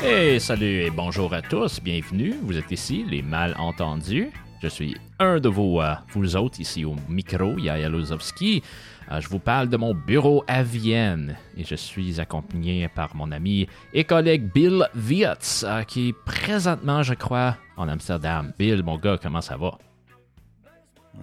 [0.00, 2.34] Hey, salut et bonjour à tous, bienvenue.
[2.42, 4.30] Vous êtes ici, les malentendus.
[4.62, 8.62] Je suis un de vos, euh, vous autres ici au micro, Yaya Lozovski.
[9.10, 13.32] Euh, je vous parle de mon bureau à Vienne et je suis accompagné par mon
[13.32, 18.52] ami et collègue Bill Wietz, euh, qui est présentement, je crois, en Amsterdam.
[18.56, 19.78] Bill, mon gars, comment ça va?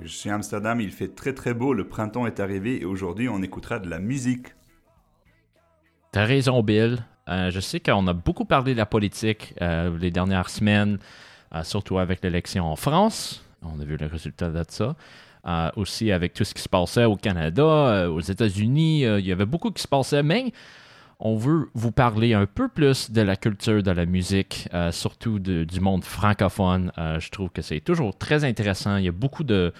[0.01, 3.27] Je suis à Amsterdam, il fait très très beau, le printemps est arrivé et aujourd'hui
[3.27, 4.47] on écoutera de la musique.
[6.11, 7.05] T'as raison, Bill.
[7.27, 10.97] Euh, je sais qu'on a beaucoup parlé de la politique euh, les dernières semaines,
[11.53, 13.45] euh, surtout avec l'élection en France.
[13.61, 14.95] On a vu le résultat de ça.
[15.75, 19.71] aussi avec tout ce qui se passait au Canada, aux États-Unis, il y avait beaucoup
[19.71, 20.53] qui se passait, mais
[21.19, 25.79] on veut vous parler un peu plus de la culture de la musique, surtout du
[25.81, 26.91] monde francophone.
[26.97, 28.95] je trouve que c'est toujours très intéressant.
[28.97, 29.73] Il y a beaucoup de,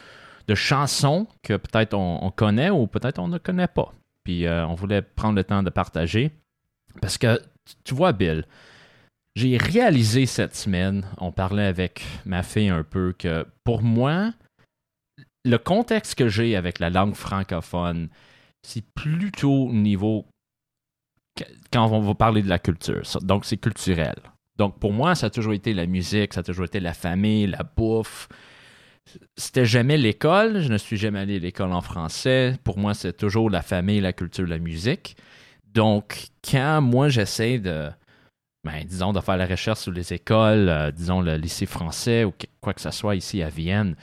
[0.54, 3.94] chansons que peut-être on, on, connaît ou peut-être on ne connaît pas.
[4.26, 6.32] Puis on voulait prendre le temps de partager.
[7.02, 7.40] Parce que,
[7.84, 8.46] tu vois, Bill,
[9.36, 14.34] j'ai réalisé cette semaine, on parlait avec ma fille un peu, que pour moi,
[15.46, 18.10] le contexte que j'ai avec la langue francophone,
[18.64, 20.26] c'est plutôt au niveau
[21.72, 23.04] quand on va parler de la culture.
[23.22, 24.16] Donc, c'est culturel.
[24.58, 27.48] Donc, pour moi, ça a toujours été la musique, ça a toujours été la famille,
[27.48, 28.28] la bouffe.
[29.38, 30.60] C'était jamais l'école.
[30.62, 32.56] Je ne suis jamais allé à l'école en français.
[32.64, 35.16] Pour moi, c'est toujours la famille, la culture, la musique.
[35.74, 37.90] Donc, quand moi j'essaie de,
[38.64, 42.34] ben, disons, de faire la recherche sur les écoles, euh, disons le lycée français ou
[42.60, 43.96] quoi que ce soit ici à Vienne,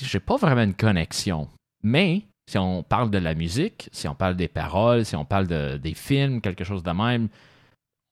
[0.00, 1.48] j'ai pas vraiment une connexion.
[1.82, 2.22] Mais
[2.52, 5.78] si on parle de la musique, si on parle des paroles, si on parle de,
[5.78, 7.28] des films, quelque chose de même,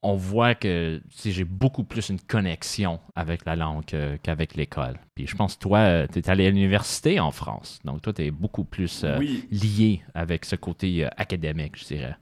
[0.02, 3.84] on voit que j'ai beaucoup plus une connexion avec la langue
[4.22, 4.98] qu'avec l'école.
[5.14, 7.80] Puis je pense toi, euh, tu es allé à l'université en France.
[7.84, 9.18] Donc toi, tu es beaucoup plus euh,
[9.50, 12.16] lié avec ce côté académique, je dirais.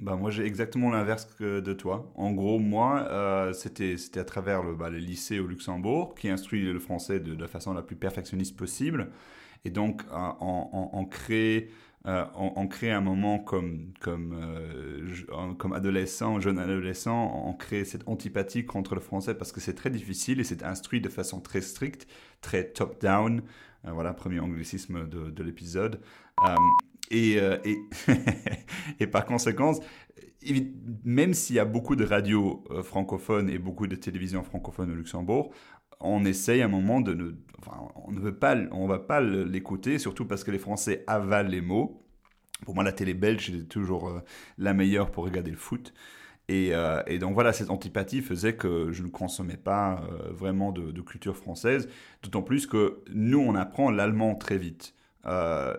[0.00, 2.12] Bah moi j'ai exactement l'inverse que de toi.
[2.16, 6.28] En gros moi euh, c'était c'était à travers le, bah, le, lycée au Luxembourg qui
[6.28, 9.12] instruit le français de, la façon la plus perfectionniste possible
[9.64, 11.70] et donc on, on, crée
[12.06, 18.66] euh, on, crée un moment comme comme euh, adolescent jeune adolescent on crée cette antipathie
[18.66, 22.06] contre le français parce que c'est très difficile et c'est instruit de façon très stricte
[22.40, 23.42] très top down
[23.84, 26.00] voilà premier anglicisme de, de l'épisode.
[27.10, 27.58] Et, euh,
[28.98, 29.72] et, par conséquent,
[31.04, 34.94] même s'il y a beaucoup de radios euh, francophones et beaucoup de télévisions francophones au
[34.94, 35.52] Luxembourg,
[36.02, 37.32] on essaye à un moment de ne,
[38.06, 41.60] on ne veut pas, on va pas l'écouter, surtout parce que les Français avalent les
[41.60, 42.04] mots.
[42.64, 44.20] Pour moi, la télé belge est toujours euh,
[44.58, 45.92] la meilleure pour regarder le foot.
[46.48, 46.72] Et,
[47.06, 51.88] et, donc voilà, cette antipathie faisait que je ne consommais pas vraiment de, culture française,
[52.22, 54.94] d'autant plus que nous, on apprend l'allemand très vite.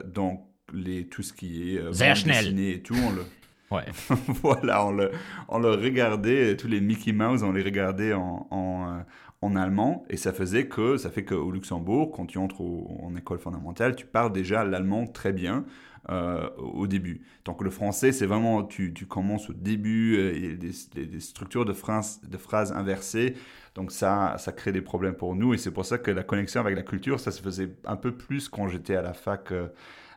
[0.06, 3.24] donc les, tout ce qui est euh, dessiné et tout, on le...
[3.72, 3.86] Ouais.
[4.28, 5.12] voilà, on le,
[5.48, 9.02] on le regardait, tous les Mickey Mouse, on les regardait en, en, euh,
[9.44, 13.40] en allemand, et ça faisait que, ça fait qu'au Luxembourg, quand tu entres en école
[13.40, 15.66] fondamentale, tu parles déjà l'allemand très bien
[16.10, 17.26] euh, au début.
[17.46, 21.20] Donc le français, c'est vraiment, tu, tu, commences au début, il y a des, des,
[21.20, 23.36] structures de phrases, de phrases inversées,
[23.76, 26.62] donc ça, ça crée des problèmes pour nous, et c'est pour ça que la connexion
[26.62, 29.54] avec la culture, ça se faisait un peu plus quand j'étais à la fac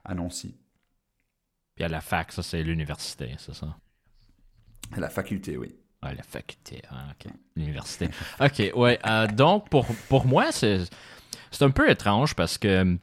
[0.05, 0.57] à Nancy.
[1.75, 3.77] Puis à la fac, ça, c'est l'université, c'est ça?
[4.93, 5.75] À la faculté, oui.
[6.09, 7.33] Ah, la faculté, ah, OK.
[7.57, 8.09] L'université.
[8.41, 8.99] OK, ouais.
[9.07, 10.89] Euh, donc, pour, pour moi, c'est
[11.61, 12.97] un peu étrange parce que,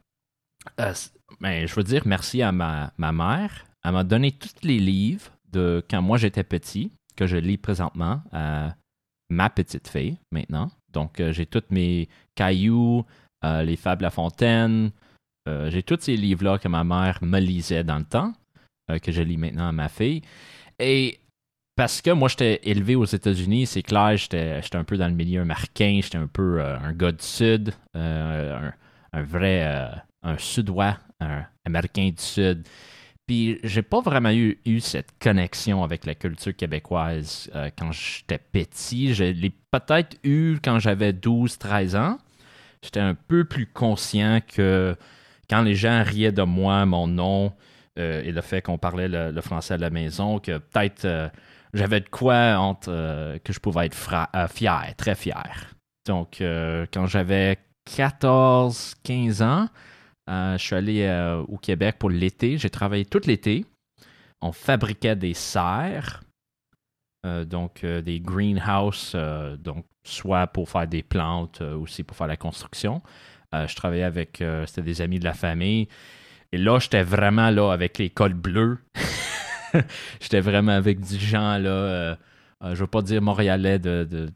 [0.80, 0.94] euh,
[1.42, 3.66] ben, je veux dire merci à ma, ma mère.
[3.84, 8.22] Elle m'a donné tous les livres de quand moi j'étais petit, que je lis présentement
[8.32, 8.76] à
[9.30, 10.72] ma petite fille maintenant.
[10.92, 13.06] Donc, euh, j'ai tous mes cailloux,
[13.44, 14.92] les Fables La Fontaine,
[15.48, 18.34] euh, j'ai tous ces livres-là que ma mère me lisait dans le temps,
[18.90, 20.22] euh, que je lis maintenant à ma fille.
[20.80, 21.20] Et
[21.76, 25.42] parce que moi, j'étais élevé aux États-Unis, c'est clair, j'étais un peu dans le milieu
[25.42, 28.72] américain, j'étais un peu euh, un gars du Sud, un,
[29.14, 29.90] vrai,
[30.24, 32.68] un Sudois, un Américain du Sud.
[33.26, 39.14] Puis j'ai pas vraiment eu, eu, cette connexion avec la culture québécoise quand j'étais petit.
[39.14, 42.18] Je l'ai peut-être eu quand j'avais 12-13 ans.
[42.82, 44.96] J'étais un peu plus conscient que
[45.50, 47.54] quand les gens riaient de moi, mon nom
[48.00, 51.30] euh, et le fait qu'on parlait le, français à la maison, que peut-être euh,
[51.74, 53.96] j'avais de quoi euh, que je pouvais être
[54.50, 55.74] fier, très fier.
[56.06, 57.58] Donc, quand j'avais
[57.96, 59.68] 14, 15 ans,
[60.28, 62.58] je suis allé au Québec pour l'été.
[62.58, 63.66] J'ai travaillé tout l'été.
[64.42, 66.24] On fabriquait des serres,
[67.24, 69.16] donc des greenhouses,
[69.60, 73.02] donc soit pour faire des plantes, aussi pour faire la construction.
[73.54, 75.88] je travaillais avec, c'était des amis de la famille.
[76.52, 78.78] Et là, j'étais vraiment là avec les cols bleus.
[80.20, 82.18] j'étais vraiment avec des gens là.
[82.62, 84.30] je veux pas dire montréalais de,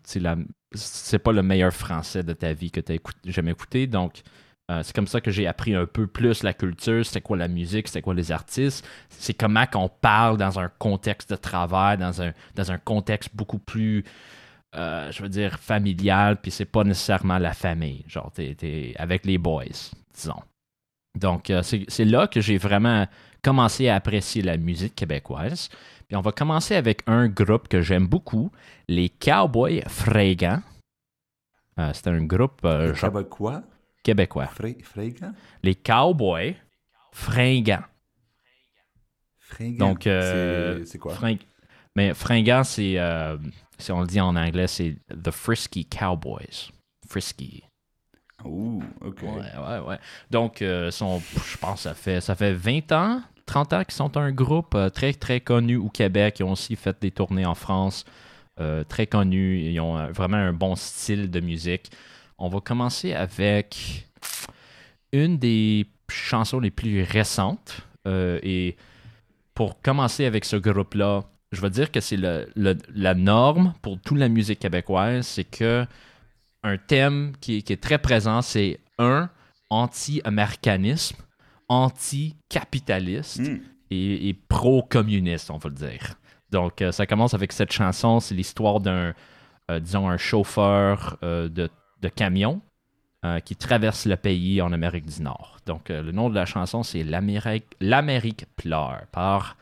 [0.74, 2.98] c'est pas le meilleur français de ta vie que tu as
[3.32, 3.88] jamais écouté.
[3.88, 4.22] Donc,
[4.70, 7.48] euh, c'est comme ça que j'ai appris un peu plus la culture, c'est quoi la
[7.48, 8.86] musique, c'est quoi les artistes.
[9.10, 13.60] C'est comment qu'on parle dans un contexte de travail, dans un, dans un contexte beaucoup
[13.60, 14.04] plus,
[14.76, 18.04] euh, je veux dire, familial, puis c'est pas nécessairement la famille.
[18.08, 19.64] Genre, t'es, avec les boys,
[20.14, 20.42] disons.
[21.18, 23.08] Donc, euh, c'est là que j'ai vraiment
[23.44, 25.70] commencé à apprécier la musique québécoise.
[26.08, 28.52] Puis on va commencer avec un groupe que j'aime beaucoup,
[28.88, 30.62] les Cowboys Fringants.
[31.80, 32.62] Euh, c'est un groupe.
[32.64, 33.64] Euh, québécois?
[34.04, 34.50] Québécois.
[35.64, 36.56] Les Cowboys
[37.12, 37.84] Fringants.
[39.40, 39.78] Fringants?
[39.78, 41.16] Donc, euh, c'est quoi?
[41.96, 42.98] Mais Fringants, c'est.
[43.78, 46.72] si on le dit en anglais, c'est The Frisky Cowboys.
[47.08, 47.64] Frisky.
[48.46, 49.24] Ouh, ok.
[49.24, 50.00] Ouais, ouais, ouais.
[50.30, 54.16] Donc, son, je pense que ça fait, ça fait 20 ans 30 ans qui sont
[54.18, 56.38] un groupe euh, très, très connu au Québec.
[56.40, 58.06] Ils ont aussi fait des tournées en France.
[58.60, 59.62] Euh, très connus.
[59.62, 61.90] Ils ont euh, vraiment un bon style de musique.
[62.38, 64.06] On va commencer avec
[65.12, 67.82] une des chansons les plus récentes.
[68.06, 68.78] et
[69.54, 74.30] pour commencer avec ce groupe-là, je vais dire que c'est la norme pour toute la
[74.30, 75.26] musique québécoise.
[75.26, 75.86] C'est que
[76.68, 79.30] un thème qui, qui est très présent, c'est un
[79.70, 81.18] anti-américanisme
[81.70, 83.60] anti-capitaliste hmm.
[83.92, 86.16] et, pro-communiste, on va le dire.
[86.52, 88.20] Donc, euh, ça commence avec cette chanson.
[88.20, 89.14] C'est l'histoire d'un,
[89.70, 91.70] euh, disons, un chauffeur euh, de,
[92.16, 92.62] camion
[93.44, 95.58] qui traverse le pays en Amérique du Nord.
[95.66, 99.58] Donc, le nom de la chanson, c'est L'Amérique, L'Amérique pleure par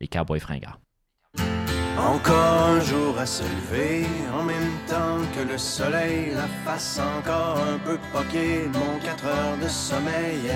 [0.00, 0.76] les Cowboys fringants.
[1.98, 4.06] Encore un jour à se lever,
[4.38, 9.56] en même temps que le soleil, la face encore un peu poquée, mon 4 heures
[9.62, 10.52] de sommeil.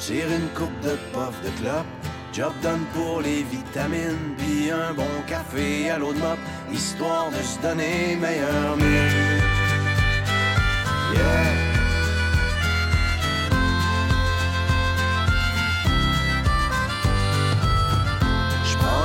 [0.00, 1.86] Tire une coupe de puff de clope,
[2.32, 6.38] job done pour les vitamines, puis un bon café à l'eau de mop,
[6.72, 9.56] histoire de se donner meilleur mieux.
[11.12, 11.65] Yeah.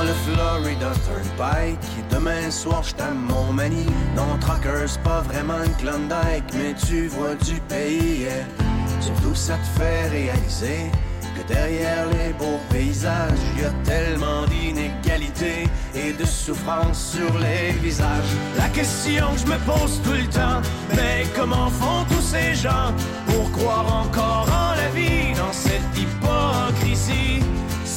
[0.04, 3.86] Le Florida Turnpike, demain soir j't'aime mon mani.
[4.16, 8.26] Non, Trucker, c'est pas vraiment une Klondike, mais tu vois du pays.
[9.00, 10.90] Surtout ça te fait réaliser
[11.36, 18.34] que derrière les beaux paysages, y a tellement d'inégalités et de souffrance sur les visages.
[18.58, 20.60] La question que je me pose tout le temps,
[20.96, 22.92] mais comment font tous ces gens
[23.26, 27.40] pour croire encore en la vie dans cette hypocrisie?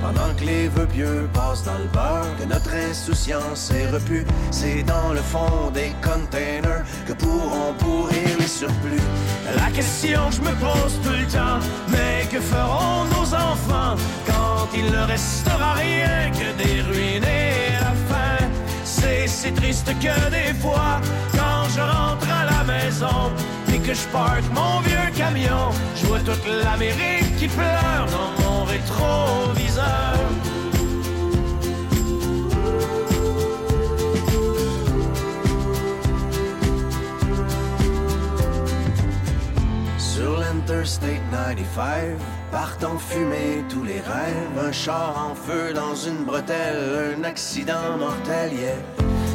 [0.00, 4.82] Pendant que les vœux pieux passent dans le beurre, que notre insouciance est repue, c'est
[4.82, 9.02] dans le fond des containers que pourront pourrir les surplus.
[9.56, 14.68] La question que je me pose tout le temps, mais que feront nos enfants quand
[14.74, 18.46] il ne restera rien que des ruines et la faim?
[18.84, 21.00] C'est si triste que des fois,
[21.32, 23.30] quand je rentre à la maison,
[23.86, 30.16] que je parque mon vieux camion, je vois toute l'Amérique qui pleure dans mon rétroviseur.
[39.98, 42.18] Sur l'Interstate 95,
[42.50, 48.52] partant fumer tous les rêves, un char en feu dans une bretelle, un accident mortel,
[48.52, 49.19] yeah.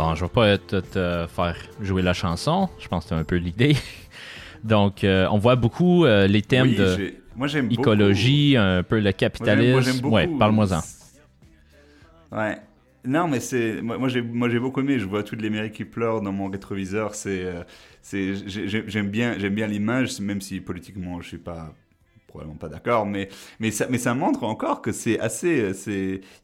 [0.00, 2.70] Bon, je vais pas te, faire jouer la chanson.
[2.78, 3.76] Je pense que c'est un peu l'idée.
[4.64, 7.12] Donc, euh, on voit beaucoup euh, les thèmes de
[7.70, 10.06] écologie, un peu le capitalisme.
[10.06, 10.80] Ouais, parle-moi-en.
[12.34, 12.56] Ouais.
[13.04, 14.98] Non, mais c'est moi, j'ai moi j'ai beaucoup aimé.
[14.98, 17.14] Je vois toutes les mairies qui pleurent dans mon rétroviseur.
[17.14, 17.62] C'est euh,
[18.00, 21.74] c'est j'aime bien j'aime bien l'image, même si politiquement je suis pas
[22.30, 25.72] probablement pas d'accord, mais, mais, ça, mais ça montre encore que c'est assez.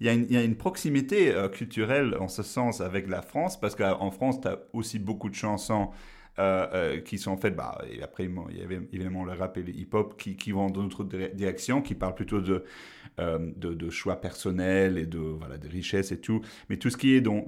[0.00, 4.10] Il y, a une, proximité euh, culturelle en ce sens avec la France, parce qu'en
[4.10, 5.90] France, tu as aussi beaucoup de chansons.
[6.38, 9.74] Euh, euh, qui sont faites, bah, après il y avait évidemment le rap et le
[9.74, 12.62] hip-hop qui, vont dans d'autres directions, qui parlent plutôt de,
[13.16, 16.42] de, de, choix personnels et de, voilà, de richesse et tout.
[16.68, 17.42] Mais tout ce qui est dans,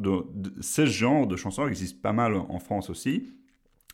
[0.62, 3.34] ce genre de chansons existe pas mal en France aussi.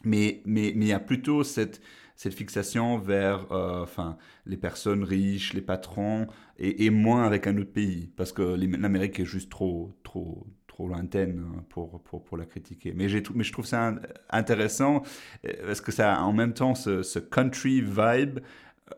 [0.04, 1.80] Mais mais mais il y a plutôt cette
[2.14, 4.16] cette fixation vers euh, enfin,
[4.46, 6.26] les personnes riches, les patrons,
[6.58, 11.44] et, moins avec un autre pays, parce que l'Amérique est juste trop, trop, trop lointaine
[11.44, 12.92] hein, pour, pour, pour la critiquer.
[12.94, 13.94] Mais, mais je trouve ça
[14.30, 15.02] intéressant,
[15.46, 18.40] euh, parce que ça a en même temps ce, country vibe,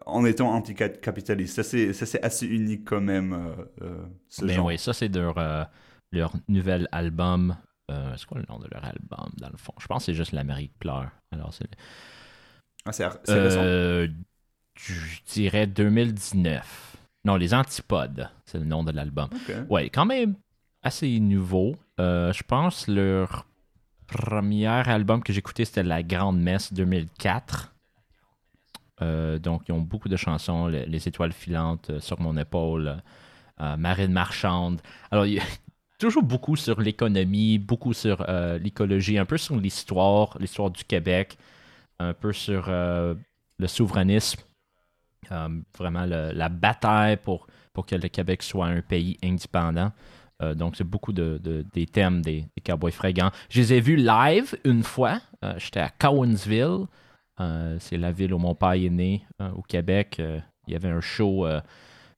[0.05, 1.63] en étant anticapitaliste.
[1.63, 3.55] Ça, c'est assez unique quand même.
[3.81, 4.67] Euh, ce ben genre.
[4.67, 5.37] oui, ça, c'est leur,
[6.13, 7.57] leur nouvel album.
[7.89, 9.73] c'est quoi le nom de leur album, dans le fond?
[9.79, 11.09] Je pense que c'est juste l'Amérique pleure.
[11.31, 11.69] Alors, c'est
[12.87, 13.09] ah, c'est.
[13.29, 14.09] Euh,
[14.77, 14.95] je
[15.33, 16.97] dirais 2019.
[17.25, 19.29] Non, Les Antipodes, c'est le nom de l'album.
[19.69, 20.35] Ouais, quand même
[20.83, 21.77] assez nouveau.
[21.99, 23.47] Euh, je pense leur
[24.07, 27.75] premier album que j'ai écouté, c'était La Grande Messe 2004.
[29.03, 33.03] Euh, donc, ils ont beaucoup de chansons, Les, Étoiles filantes, Sur mon épaule,
[33.59, 34.81] Marine marchande.
[35.11, 35.45] Alors, il y a
[35.99, 38.25] toujours beaucoup sur l'économie, beaucoup sur
[38.61, 41.37] l'écologie, un peu sur l'histoire, l'histoire du Québec
[41.99, 43.15] un peu sur euh,
[43.59, 44.41] le souverainisme,
[45.33, 49.93] euh, vraiment la bataille pour, pour que le Québec soit un pays indépendant.
[50.43, 51.41] Euh, donc, c'est beaucoup de,
[51.73, 53.31] des thèmes des, Cowboys fréquents.
[53.49, 55.21] Je les ai vus live une fois.
[55.57, 56.87] J'étais à Cowansville.
[57.79, 59.25] c'est la ville où mon père est né,
[59.55, 60.21] au Québec.
[60.67, 61.47] il y avait un show.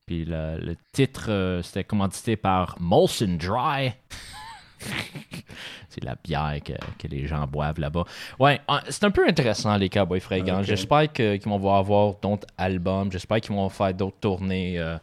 [0.05, 3.93] puis le, titre, c'était commandité par Molson Dry.
[5.89, 8.05] c'est la bière que, les gens boivent là-bas.
[8.39, 10.63] Ouais, ah, c'est un peu intéressant, les Cowboys Fringants.
[10.63, 13.11] J'espère qu'ils vont avoir d'autres albums.
[13.11, 14.79] J'espère qu'ils vont faire d'autres tournées.
[14.79, 14.97] Euh.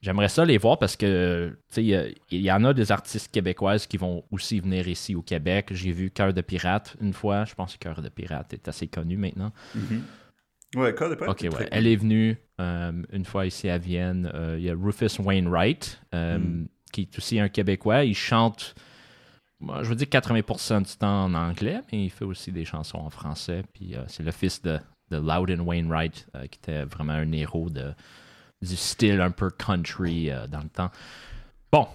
[0.00, 4.22] J'aimerais ça les voir parce que il y, en a des artistes québécoises qui vont
[4.30, 5.70] aussi venir ici au Québec.
[5.72, 7.44] J'ai vu Cœur de Pirate une fois.
[7.44, 9.50] Je pense que Cœur de Pirate est assez connu maintenant.
[9.76, 10.78] Mm-hmm.
[10.78, 11.42] Ouais, Cœur de Pirate.
[11.42, 11.68] Ok, ouais.
[11.72, 14.30] Elle est venue euh, une fois ici à Vienne.
[14.34, 16.66] Euh, il y a Rufus Wainwright, mm.
[16.92, 18.04] qui est aussi un Québécois.
[18.04, 18.76] Il chante
[19.60, 23.10] je veux dire 80% du temps en anglais, mais il fait aussi des chansons en
[23.10, 23.62] français.
[23.72, 24.78] Puis euh, c'est le fils de,
[25.10, 27.92] de Loudon Wainwright, euh, qui était vraiment un héros de,
[28.62, 30.90] du style un peu country euh, dans le temps.
[31.72, 31.86] Bon,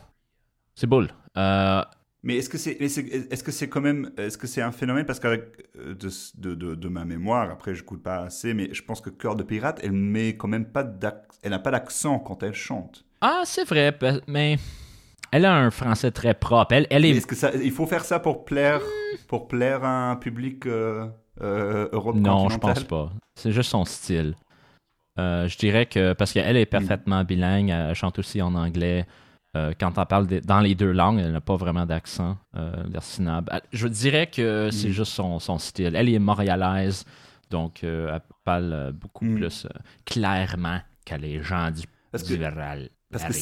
[0.75, 1.09] c'est boule.
[1.35, 5.05] mais est-ce que c'est est-ce que c'est quand même est-ce que c'est un phénomène?
[5.05, 6.09] Parce qu'avec de,
[6.53, 9.43] de, de, ma mémoire après je coûte pas assez mais je pense que Cœur de
[9.43, 10.85] pirate elle met quand même pas
[11.41, 13.05] elle n'a pas d'accent quand elle chante.
[13.21, 14.57] Ah c'est vrai mais
[15.33, 16.73] elle a un français très propre.
[16.73, 17.09] Elle, elle est...
[17.09, 18.81] est-ce que ça, il faut faire ça pour plaire,
[19.27, 21.07] pour plaire à un public euh,
[21.41, 23.11] euh, Non, je pense pas.
[23.33, 24.35] C'est juste son style.
[25.19, 29.07] Euh, je dirais que parce qu'elle est parfaitement bilingue, elle chante aussi en anglais.
[29.79, 34.69] Quand on parle dans les deux langues, elle n'a pas vraiment d'accent Je dirais que
[34.71, 34.93] c'est mm.
[34.93, 35.95] juste son, son, style.
[35.95, 37.05] Elle est montréalaise,
[37.49, 39.35] donc elle parle beaucoup mm.
[39.35, 39.67] plus
[40.05, 42.35] clairement que les gens du, parce que,
[43.11, 43.33] Parce que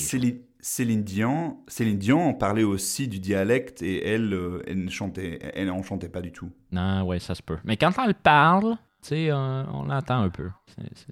[0.62, 5.68] Céline Dion, Céline Dion parlait aussi du dialecte et elle, euh, elle ne chantait, elle
[5.68, 6.52] n'en chantait pas du tout.
[6.72, 7.58] Non, ouais, ça se peut.
[7.64, 10.50] Mais quand elle parle, tu sais, euh, on l'entend un peu.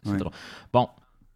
[0.04, 0.32] C'est drôle.
[0.72, 0.88] Bon,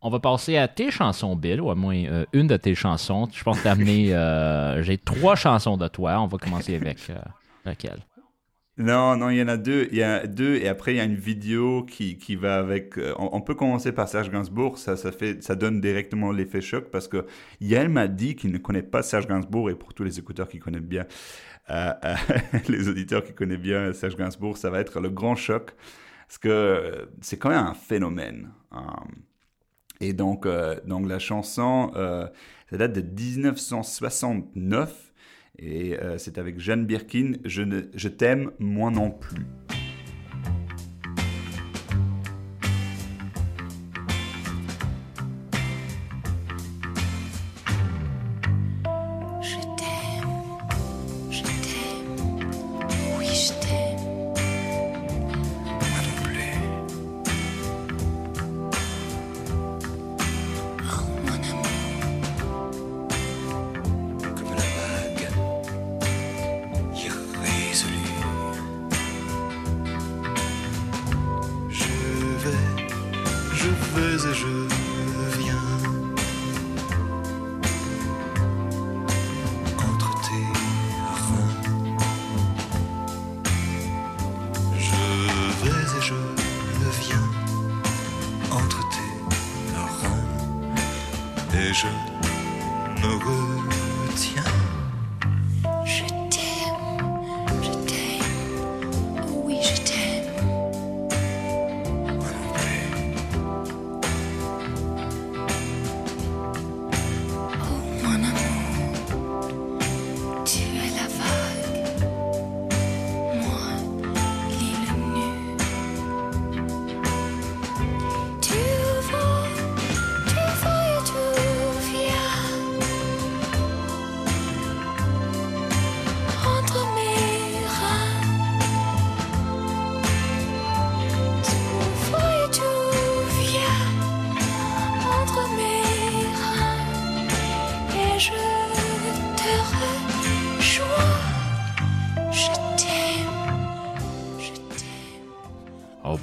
[0.02, 3.28] on va passer à tes chansons, Bill, ou à moins euh, une de tes chansons.
[3.34, 6.22] Je pense que J'ai trois chansons de toi.
[6.22, 7.12] On va commencer avec
[7.66, 8.00] laquelle?
[8.78, 9.88] Non, non, il y en a deux.
[9.92, 12.98] Il y a deux et après il y a une vidéo qui, qui va avec.
[12.98, 14.80] Euh, on, peut commencer par Serge Gainsbourg.
[14.80, 17.28] Ça, ça fait, ça donne directement l'effet choc parce que
[17.62, 20.58] Yael m'a dit qu'il ne connaît pas Serge Gainsbourg et pour tous les écouteurs qui
[20.58, 21.06] connaissent bien,
[21.70, 22.16] euh, euh,
[22.68, 25.76] les auditeurs qui connaissent bien Serge Gainsbourg, ça va être le grand choc
[26.28, 28.50] parce que c'est quand même un phénomène.
[28.72, 29.04] Hein.
[30.02, 30.48] et donc,
[30.88, 35.13] donc la chanson, ça date de 1969.
[35.60, 39.46] Et euh, c'est avec Jeanne Birkin, Je, t'aime, moi non plus.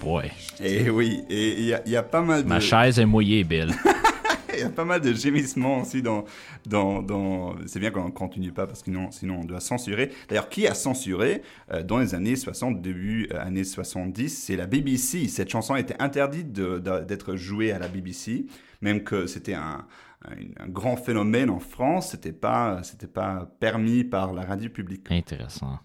[0.00, 0.30] Boy.
[0.62, 2.48] Et oui, et il y, a- il y a pas mal de...
[2.48, 3.70] Ma chaise est mouillée, Bill.
[4.52, 6.24] Il y a pas mal de gémissements aussi dans.
[6.66, 7.54] dans, dans...
[7.66, 10.10] C'est bien qu'on ne continue pas parce que sinon, sinon on doit censurer.
[10.28, 11.40] D'ailleurs, qui a censuré
[11.72, 15.28] euh, dans les années 60, début euh, années 70 C'est la BBC.
[15.28, 18.44] Cette chanson était interdite d'être jouée à la BBC,
[18.82, 19.86] même que c'était un,
[20.26, 22.10] un, un grand phénomène en France.
[22.10, 25.06] C'était pas, c'était pas permis par la radio publique.
[25.10, 25.78] Intéressant.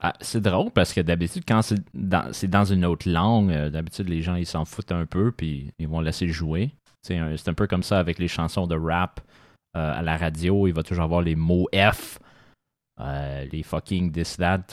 [0.00, 3.70] Ah, c'est drôle parce que d'habitude, quand c'est dans, c'est dans une autre langue, euh,
[3.70, 6.70] d'habitude, les gens, ils s'en foutent un peu puis ils vont laisser jouer.
[7.02, 9.20] C'est un, peu comme ça avec les chansons de rap
[9.76, 10.66] euh, à la radio.
[10.66, 12.18] Il va toujours avoir les mots F,
[12.98, 14.64] euh, les fucking this, that,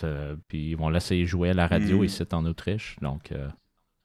[0.47, 2.03] puis ils vont laisser jouer à la radio Mm.
[2.05, 2.95] ici en Autriche.
[3.01, 3.49] Donc, euh,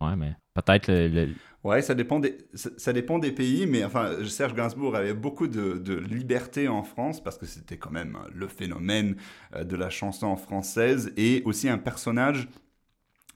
[0.01, 1.35] ouais, mais peut-être le,
[1.81, 6.69] ça dépend des, ça, dépend des pays, mais enfin, Serge Gainsbourg avait beaucoup de, liberté
[6.69, 9.17] en France parce que c'était quand même euh, le phénomène
[9.55, 12.49] euh, de la chanson française et aussi un personnage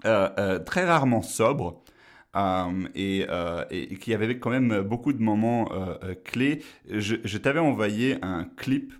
[0.04, 1.82] euh, très rarement sobre.
[2.94, 3.26] et,
[4.00, 5.68] qui avait quand même beaucoup de moments
[6.24, 6.62] clés.
[6.88, 8.92] Je t'avais envoyé un clip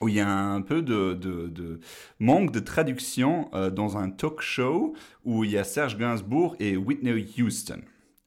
[0.00, 1.80] où il y a un peu de,
[2.18, 4.94] manque de traduction euh, dans un talk show
[5.24, 7.80] où il y a Serge Gainsbourg et Whitney Houston.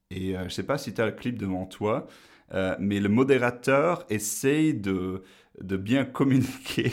[0.09, 2.07] Et euh, je ne sais pas si tu as le clip devant toi,
[2.53, 5.23] euh, mais le modérateur essaye de,
[5.61, 6.91] bien communiquer,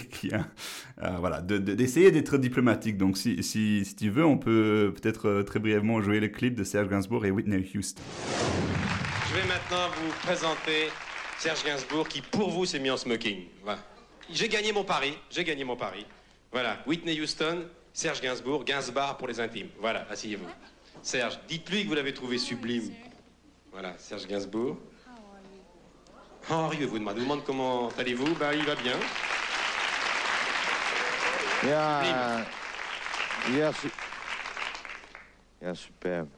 [1.18, 2.96] voilà, de- de- d'essayer d'être diplomatique.
[2.96, 7.24] Donc si, tu veux, on peut peut-être très brièvement jouer le clip de Serge Gainsbourg
[7.26, 8.02] et Whitney Houston.
[9.30, 10.88] Je vais maintenant vous présenter
[11.38, 13.38] Serge Gainsbourg qui, pour vous, s'est mis en smoking.
[13.64, 13.80] Voilà.
[14.30, 16.06] J'ai gagné mon pari, j'ai gagné mon pari.
[16.52, 19.68] Voilà, Whitney Houston, Serge Gainsbourg, Gainsbar pour les intimes.
[19.80, 20.46] Voilà, asseyez-vous.
[21.02, 22.92] Serge, dites-lui que vous l'avez trouvé sublime.
[23.72, 24.76] Voilà, Serge Gainsbourg.
[26.50, 28.34] Henri, vous demande, vous demande comment allez-vous?
[28.36, 28.94] Ben, il va bien.
[31.64, 32.46] Yeah,
[33.50, 33.90] yeah, su-
[35.60, 36.28] yeah, superbe.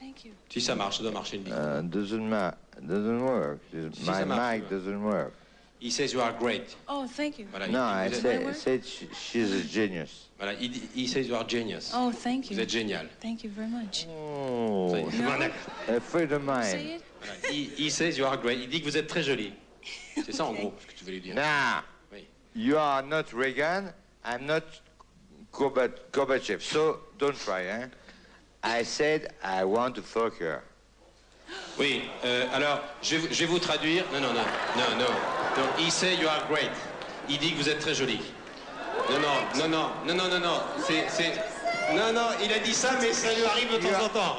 [0.00, 0.32] Thank you.
[0.48, 1.52] Si ça marche, ça doit marcher une bite.
[1.52, 3.58] Uh, doesn't ma- doesn't work.
[3.70, 3.76] Si,
[4.10, 5.32] My marche, mic doesn't work.
[5.84, 6.74] He says you are great.
[6.88, 7.46] Oh, thank you.
[7.52, 10.30] Voilà, No, il, I vous êtes- said, I said she, she's a genius.
[10.40, 11.92] voilà, il, dit- he says you are genius.
[11.94, 12.62] Oh, thank Vous you.
[12.62, 13.06] êtes génial.
[13.20, 14.06] Thank you very much.
[14.08, 15.50] Oh, d'accord.
[15.88, 16.86] a friend of Say mine.
[16.96, 17.02] it.
[17.20, 18.60] Voilà, he, he says you are great.
[18.60, 19.52] Il dit que vous êtes très jolie.
[20.24, 21.34] C'est ça en gros ce que tu veux lui dire.
[21.34, 22.26] Nah, Oui.
[22.54, 23.92] you are not Reagan.
[24.24, 24.62] I'm not
[25.52, 26.62] Gorbachev.
[26.62, 27.90] So don't try, hein.
[28.62, 30.62] I said I want to fuck her.
[31.78, 34.04] Oui, euh, alors je vais, vous- je vais vous traduire.
[34.12, 34.42] Non, non, non,
[34.76, 35.04] non, non.
[35.56, 35.68] non.
[35.84, 36.70] He say you are great.
[37.28, 38.20] Il dit que vous êtes très jolie.
[39.10, 40.60] Non, non, non, non, non, non, non, non.
[40.86, 41.32] C'est, c'est...
[41.94, 44.36] Non, non, il a dit ça, mais ça lui arrive de temps en temps.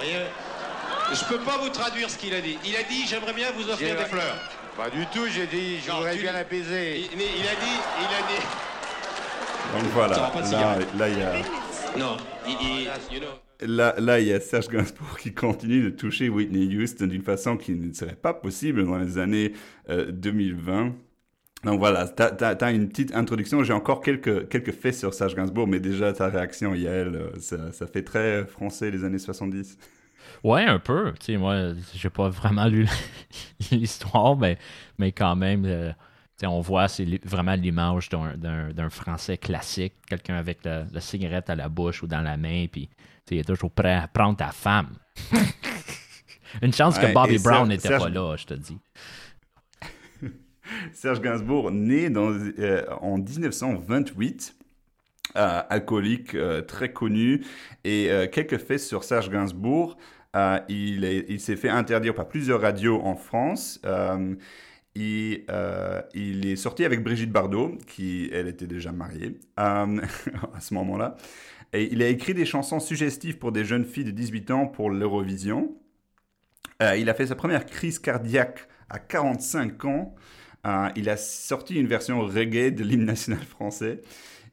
[1.14, 2.58] Je peux pas vous traduire ce qu'il a dit.
[2.66, 4.36] Il a dit j'aimerais bien vous offrir des fleurs.
[4.78, 7.10] Pas du tout, j'ai dit, je Non, voudrais tu- bien l'apaiser.
[7.14, 9.84] Il, il a dit, il a dit.
[9.84, 11.34] Donc voilà, là, là, il y a...
[11.98, 12.18] Non,
[12.48, 13.30] il, il- you know.
[13.62, 17.58] Là, là, il y a Serge Gainsbourg qui continue de toucher Whitney Houston d'une façon
[17.58, 19.54] qui ne serait pas possible dans les années
[19.90, 20.94] euh, 2020.
[21.64, 23.64] Donc voilà, tu as, une petite introduction.
[23.64, 27.72] J'ai encore quelques, quelques faits sur Serge Gainsbourg, mais déjà ta réaction, Yael, euh, ça,
[27.72, 29.78] ça fait très français les années 70.
[30.44, 31.14] Ouais, un peu.
[31.20, 32.88] Tu sais, moi, j'ai pas vraiment lu
[33.72, 34.58] l'histoire, mais,
[35.00, 35.92] mais quand même, euh,
[36.38, 41.50] tu sais, on voit, c'est vraiment l'image d'un- Français classique, quelqu'un avec la, la cigarette
[41.50, 42.90] à la bouche ou dans la main, puis
[43.32, 44.90] il est toujours prêt à prendre ta femme.
[46.62, 48.78] Une chance Ouais, que Bobby Brown Serge- n'était pas là, je te dis.
[50.94, 54.56] Serge Gainsbourg, né dans, euh, en 1928,
[55.38, 57.44] euh, alcoolique euh, très connu,
[57.84, 59.98] et quelques faits sur Serge Gainsbourg.
[60.68, 63.80] Il est- il s'est fait interdire par plusieurs radios en France.
[64.98, 70.02] Euh, il, est sorti avec Brigitte Bardot, qui, elle, était déjà mariée euh,
[70.56, 71.18] à ce moment-là.
[71.74, 75.76] Il a écrit des chansons suggestives pour des jeunes filles de 18 ans pour l'Eurovision.
[76.82, 80.16] Euh, il a fait sa première crise cardiaque à 45 ans,
[80.96, 84.02] il a sorti une version reggae de l'hymne national français.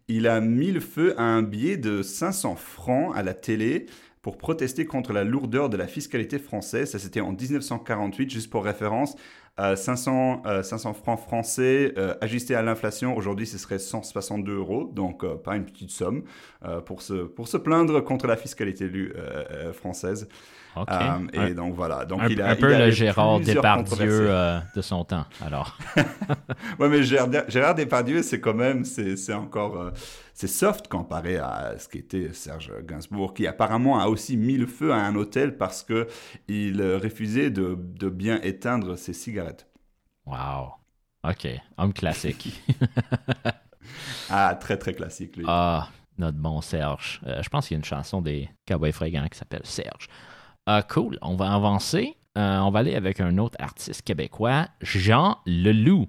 [0.08, 3.86] Il a mis le feu à un billet de 500 francs à la télé
[4.22, 6.92] pour protester contre la lourdeur de la fiscalité française.
[6.92, 9.16] Ça, c'était en 1948, juste pour référence.
[9.60, 14.90] Euh, 500, euh, 500 francs français euh, ajustés à l'inflation, aujourd'hui ce serait 162 euros,
[14.94, 16.24] donc euh, pas une petite somme
[16.86, 18.90] pour, se, pour se plaindre contre la fiscalité
[19.74, 20.28] française.
[20.76, 22.04] Euh, et un, donc voilà.
[22.04, 25.76] Donc, un- il a, un peu le Gérard Depardieu euh, de son temps, alors.
[26.78, 29.90] Ouais, mais Gérard, Gérard Depardieu, c'est quand même, c'est encore, euh,
[30.34, 34.92] c'est soft comparé à ce qu'était Serge Gainsbourg, qui apparemment a aussi mis le feu
[34.92, 36.08] à un hôtel parce que
[36.48, 39.66] il euh, refusait de, de bien éteindre ses cigarettes.
[40.26, 40.72] Wow.
[41.28, 41.48] OK.
[41.78, 42.62] Homme classique.
[44.30, 45.44] Ah, très très classique lui.
[45.46, 47.20] Ah, notre bon Serge.
[47.26, 50.06] Euh, je pense qu'il y a une chanson des Cowboys Fringants qui s'appelle Serge.
[50.66, 51.18] Ah, cool.
[51.22, 52.16] On va avancer.
[52.38, 56.08] Euh, on va aller avec un autre artiste québécois, Jean Leloup.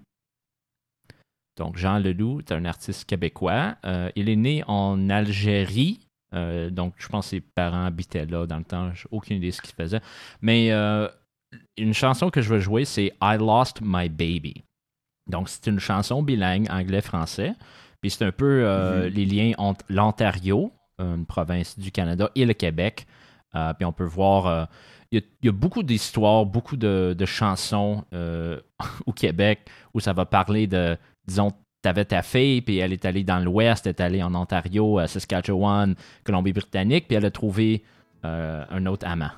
[1.57, 3.75] Donc, Jean Leloup est un artiste québécois.
[3.85, 6.07] Euh, il est né en Algérie.
[6.33, 8.93] Euh, donc, je pense que ses parents habitaient là dans le temps.
[8.93, 10.01] J'ai aucune idée de ce qu'il faisait.
[10.41, 10.71] Mais
[11.77, 14.63] une chanson que je veux jouer, c'est I Lost My Baby.
[15.29, 17.53] Donc, c'est une chanson bilingue, anglais-français.
[18.01, 22.53] Puis c'est un peu euh, les liens entre l'Ontario, une province du Canada, et le
[22.53, 23.07] Québec.
[23.55, 24.65] Euh, puis on peut voir, euh,
[25.11, 28.59] il y, a- il y a beaucoup d'histoires, beaucoup de, de chansons euh,
[29.05, 29.59] au Québec
[29.93, 31.51] où ça va parler de, disons,
[31.83, 34.99] tu avais ta fille, puis elle est allée dans l'Ouest, elle est allée en Ontario,
[34.99, 37.83] à Saskatchewan, Colombie-Britannique, puis elle a trouvé
[38.23, 39.31] un autre amant.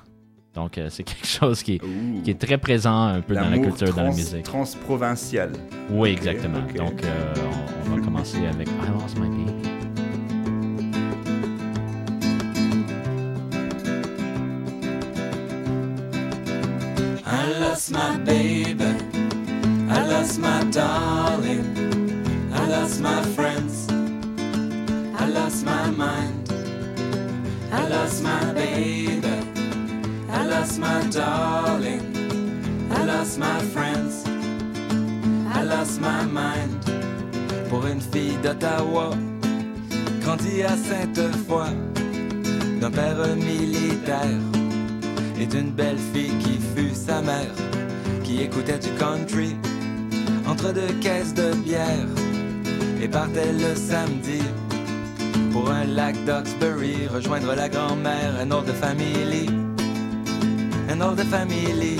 [0.54, 2.22] Donc c'est quelque chose qui est, Ouh.
[2.22, 4.44] qui est très présent un peu dans la culture, dans la musique.
[4.44, 5.50] Transprovincial.
[5.90, 6.60] Oui, exactement.
[6.76, 9.75] Donc, on, on va commencer avec I Lost My Baby.
[17.46, 18.92] I lost my baby.
[19.88, 21.64] I lost my darling.
[22.52, 23.86] I lost my friends.
[25.16, 26.50] I lost my mind.
[27.70, 29.38] I lost my baby.
[30.28, 32.02] I lost my darling.
[32.90, 34.24] I lost my friends.
[35.56, 36.84] I lost my mind.
[37.70, 39.10] Pour une fille d'Ottawa,
[40.22, 41.70] grandie à Sainte-Foy,
[42.80, 44.40] d'un père militaire
[45.38, 46.55] et d'une belle fille qui
[47.06, 47.54] sa mère,
[48.24, 49.54] qui écoutait du country
[50.48, 52.08] entre deux caisses de bière
[53.00, 54.42] et partait le samedi
[55.52, 59.46] pour un lac d'Oxbury, rejoindre la grand-mère, un autre family,
[60.90, 61.98] un autre family.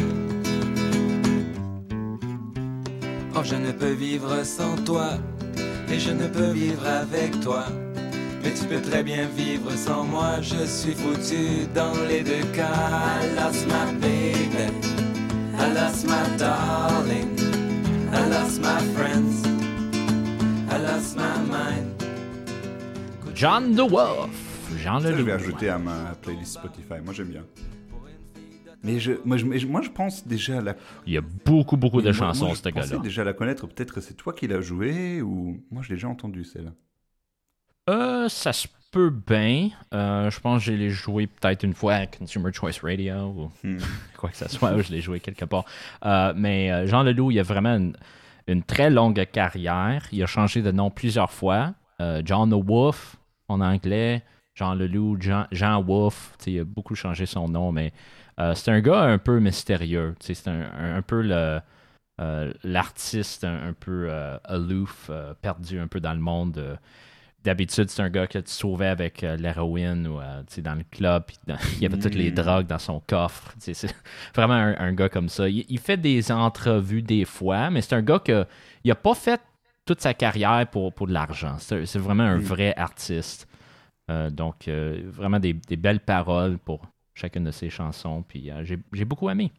[3.37, 5.11] Oh, je ne peux vivre sans toi,
[5.89, 7.65] et je ne peux vivre avec toi.
[8.43, 12.91] Mais tu peux très bien vivre sans moi, je suis foutu dans les deux cas.
[13.23, 14.86] I lost my baby,
[15.67, 17.37] I lost my darling,
[18.13, 19.45] I lost my friends,
[20.71, 21.93] I lost my mind.
[23.35, 24.31] John the Wolf.
[24.79, 27.01] Jean Ça, je vais ajouter à ma playlist Spotify.
[27.05, 27.45] Moi, j'aime bien.
[28.83, 30.77] Mais je, moi, je, je- moi, je pense déjà la.
[31.07, 33.03] Il y a beaucoup, beaucoup de moi- chansons, moi, ce je pensais gars-là.
[33.03, 33.67] déjà la connaître.
[33.67, 36.71] Peut-être que c'est toi qui l'as joué ou moi, je l'ai déjà entendu celle-là.
[37.91, 39.69] Euh, ça se peut bien.
[39.95, 43.51] Euh, je pense que je l'ai joué peut-être une fois à Consumer Choice Radio ou
[43.63, 43.79] Hmm.
[44.17, 45.65] quoi que ce soit, je l'ai joué quelque part.
[46.05, 47.95] Euh, mais euh, Jean Leloup, il a vraiment une,
[48.47, 50.07] une très longue carrière.
[50.13, 51.75] Il a changé de nom plusieurs fois.
[52.01, 53.17] Euh, John the Wolf
[53.49, 54.23] en anglais,
[54.55, 56.33] Jean Leloup, Jean, Jean Wolf.
[56.47, 57.93] Il a beaucoup changé son nom, mais
[58.55, 60.15] c'est un gars un peu mystérieux.
[60.21, 61.61] C'est un, un- un peu le.
[62.65, 64.11] l'artiste un, un peu
[64.45, 65.11] aloof,
[65.43, 66.79] perdu un peu dans le monde.
[67.47, 71.25] D'habitude, c'est un gars que tu sauvais avec euh, l'héroïne ou euh, dans le club.
[71.47, 72.35] dans- il y avait toutes les Mm.
[72.35, 73.55] drogues dans son coffre.
[73.59, 73.73] C'est
[74.35, 75.49] vraiment un, un gars comme ça.
[75.49, 78.45] Il, il fait des entrevues des fois, mais c'est un gars que
[78.83, 79.41] il a pas fait
[79.85, 81.57] toute sa carrière pour, pour de l'argent.
[81.59, 82.41] C'est vraiment un Mm.
[82.43, 83.47] vrai artiste.
[84.11, 86.83] Euh, donc, euh, vraiment des, des belles paroles pour
[87.15, 88.23] chacune de ses chansons.
[88.27, 88.51] Puis
[88.93, 89.53] j'ai beaucoup aimé.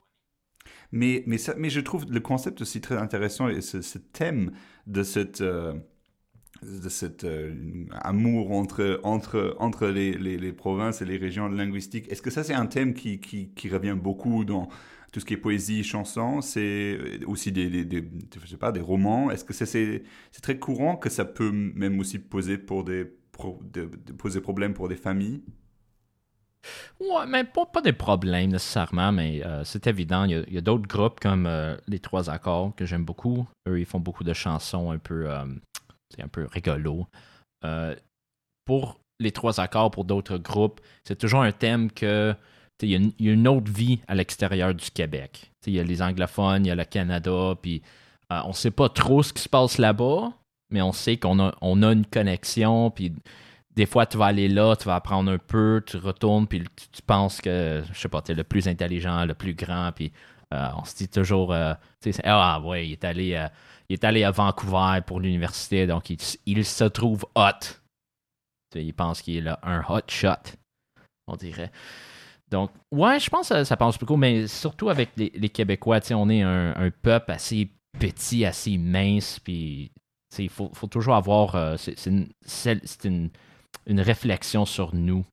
[0.91, 4.51] Mais, mais, ça, mais je trouve le concept aussi très intéressant et ce, ce thème
[4.85, 5.41] de cette,
[6.63, 7.53] de cet euh,
[7.91, 12.11] amour entre, entre, entre les, les, provinces et les régions linguistiques.
[12.11, 14.69] Est-ce que ça, c'est un thème qui, qui, revient beaucoup dans
[15.11, 16.41] tout ce qui est poésie, chanson?
[16.41, 18.09] C'est aussi des, des,
[18.41, 19.29] je sais pas, des romans?
[19.31, 23.05] Est-ce que c'est c'est très courant que ça peut même aussi poser, pour des,
[24.17, 25.43] poser problème pour des familles?
[26.99, 30.25] Ouais, mais pas, pas des problèmes nécessairement, mais euh, c'est évident.
[30.25, 33.47] Il y a, d'autres groupes comme euh, Les Trois Accords que j'aime beaucoup.
[33.69, 35.29] Eux, ils font beaucoup de chansons un peu,
[36.09, 37.07] c'est un peu rigolo.
[37.65, 37.95] Euh,
[38.65, 42.35] pour Les Trois Accords, pour d'autres groupes, c'est toujours un thème que
[42.83, 45.51] il y, a une- autre vie à l'extérieur du Québec.
[45.65, 47.81] Il y a les anglophones, il y a le Canada, puis
[48.31, 50.31] euh, on sait pas trop ce qui se passe là-bas,
[50.69, 53.13] mais on sait qu'on a, on a une connexion, puis
[53.75, 57.01] des fois, tu vas aller là, tu vas apprendre un peu, tu retournes, puis tu,
[57.01, 60.11] penses que, je sais pas, tu es le plus intelligent, le plus grand, puis
[60.53, 63.47] euh, on se dit toujours, ah ouais, il est allé,
[63.89, 67.79] il est allé à Vancouver pour l'université, donc il, se trouve hot.
[68.75, 70.55] Il pense qu'il est un hot shot,
[71.27, 71.71] on dirait.
[72.49, 76.41] Donc, ouais, je pense que ça, passe beaucoup, mais surtout avec les, Québécois, on est
[76.41, 79.91] un, peuple assez petit, assez mince, puis
[80.37, 81.55] il faut, toujours avoir.
[81.55, 82.29] euh, c'est une,
[83.85, 85.25] une, réflexion sur nous.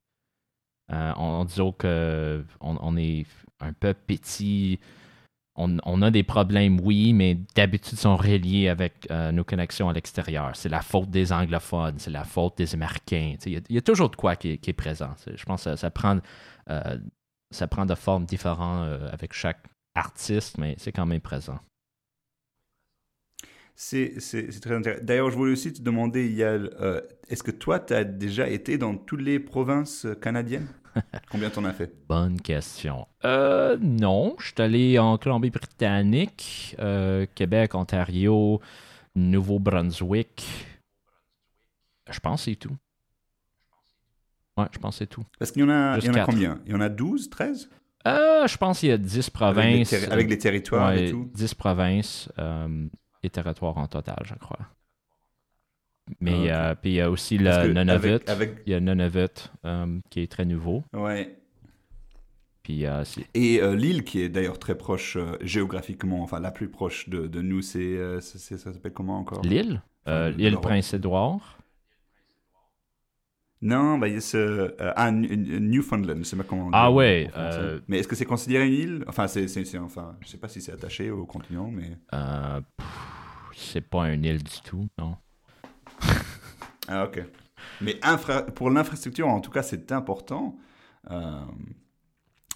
[0.92, 3.26] Euh, on, on dit que on, on est
[3.60, 4.78] un peuple petit.
[5.56, 10.50] On, a des problèmes, oui, mais d'habitude sont reliés avec euh, nos connexions à l'extérieur.
[10.54, 13.36] C'est la faute des anglophones, c'est la faute des Américains.
[13.46, 15.14] Il y, a- toujours de quoi qui, est- présent.
[15.32, 16.18] Je pense que ça, prend,
[16.70, 16.98] euh,
[17.52, 19.64] ça prend de formes différentes euh, avec chaque
[19.94, 21.60] artiste, mais c'est quand même présent.
[23.76, 24.18] C'est
[24.60, 25.04] très intéressant.
[25.04, 26.70] D'ailleurs, je voulais aussi te demander, Yael,
[27.28, 30.68] est-ce que toi, tu as déjà été dans toutes les provinces canadiennes?
[31.30, 31.92] Combien t'en as fait?
[32.08, 33.06] Bonne question.
[33.24, 38.60] Euh, non, je suis allé en Colombie-Britannique, euh, Québec, Ontario,
[39.14, 40.44] Nouveau-Brunswick.
[42.10, 42.76] Je pense que c'est tout.
[44.56, 45.24] Ouais, je pense que c'est tout.
[45.38, 46.60] Parce qu'il y en a, il y en a combien?
[46.66, 47.70] Il y en a 12, 13
[48.06, 49.92] Euh, je pense qu'il y a 10 avec les, provinces.
[50.10, 52.30] avec les territoires Ouais, et tout 10 provinces
[53.22, 54.58] et territoires en total, je crois.
[56.20, 58.08] Mais Ah, euh, puis il y a aussi le Nunavut.
[58.08, 60.84] avec- avec- Il y a Nunavut euh, qui est très nouveau.
[60.92, 61.38] Ouais.
[62.62, 66.68] Puis euh, c'est- Et euh, l'île qui est d'ailleurs très proche géographiquement, enfin la plus
[66.70, 69.42] proche de, de nous, c'est c'est- c'est- ça s'appelle comment encore?
[69.42, 70.58] L'île, Enfin, l'île.
[70.60, 71.58] Prince-Édouard.
[73.62, 76.72] Non, bah, il y a ce, euh, ah, Newfoundland, je sais pas comment on dit
[76.74, 79.04] Ah ouais, euh, Mais est-ce que c'est considéré une île?
[79.08, 81.96] Enfin, c'est, c'est, c'est- enfin, je sais pas si c'est attaché au continent, mais.
[82.12, 82.60] Euh,
[83.54, 85.16] c'est pas une île du tout, non.
[86.88, 87.22] Ah ok.
[87.80, 90.56] Mais infra- pour l'infrastructure, en tout cas, c'est important.
[91.10, 91.40] Euh,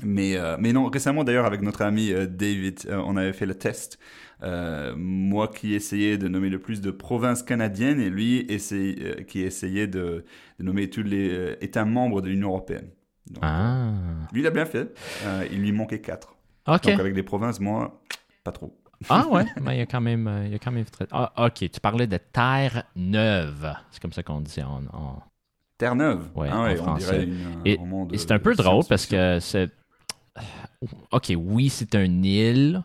[0.02, 3.54] mais, euh, mais non, récemment d'ailleurs, avec notre ami euh, David, on avait fait le
[3.56, 3.98] test.
[4.40, 8.46] Moi qui essayais de nommer le plus de provinces canadiennes et lui
[9.26, 10.24] qui essayait de,
[10.58, 12.90] de nommer tous les États membres de l'Union européenne.
[13.28, 13.90] Donc, Ah,
[14.32, 14.96] Lui, il a bien fait.
[15.50, 16.36] Il lui manquait quatre.
[16.68, 16.82] ok.
[16.82, 18.00] Donc avec les provinces, moi,
[18.44, 18.77] pas trop.
[19.08, 21.06] Ah ouais, mais il y a quand même, euh, il y a quand même très...
[21.10, 23.74] Ah, ok, tu parlais de Terre Neuve.
[23.90, 24.82] C'est comme ça qu'on dit en...
[24.92, 25.22] en-
[25.78, 26.30] Terre-Neuve?
[26.34, 27.24] Ouais, Ah en on français.
[27.24, 27.78] une, un Et,
[28.18, 29.70] c'est un peu drôle parce que c'est...
[31.10, 32.82] Ok, oui, c'est une île,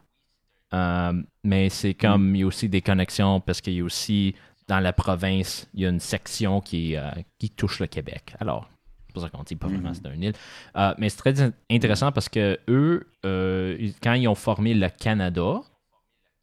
[0.74, 4.36] euh, mais c'est comme, il y a aussi des connexions parce qu'il y a aussi,
[4.68, 8.36] dans la province, il y a une section qui, euh, qui touche le Québec.
[8.40, 8.70] Alors,
[9.08, 10.34] c'est pour ça qu'on dit pas vraiment c'est une île.
[10.76, 14.74] Euh, mais c'est très in- intéressant parce que eux, euh, ils- quand ils ont formé
[14.74, 15.62] le Canada,